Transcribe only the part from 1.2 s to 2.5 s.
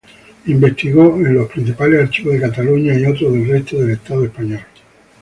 los principales archivos de